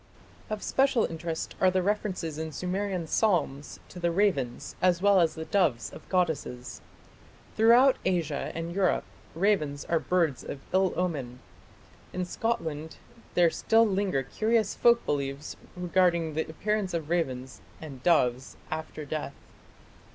Of 0.49 0.63
special 0.63 1.05
interest 1.05 1.53
are 1.61 1.69
the 1.69 1.83
references 1.83 2.39
in 2.39 2.51
Sumerian 2.51 3.05
psalms 3.05 3.79
to 3.89 3.99
the 3.99 4.09
ravens 4.09 4.75
as 4.81 4.99
well 4.99 5.19
as 5.19 5.35
the 5.35 5.45
doves 5.45 5.91
of 5.93 6.09
goddesses. 6.09 6.81
Throughout 7.55 7.97
Asia 8.03 8.51
and 8.55 8.73
Europe 8.73 9.03
ravens 9.35 9.85
are 9.85 9.99
birds 9.99 10.43
of 10.43 10.59
ill 10.73 10.91
omen. 10.97 11.37
In 12.13 12.25
Scotland 12.25 12.97
there 13.35 13.51
still 13.51 13.85
linger 13.85 14.23
curious 14.23 14.73
folk 14.73 15.05
beliefs 15.05 15.55
regarding 15.77 16.33
the 16.33 16.49
appearance 16.49 16.95
of 16.95 17.11
ravens 17.11 17.61
and 17.79 18.01
doves 18.01 18.57
after 18.71 19.05
death. 19.05 19.35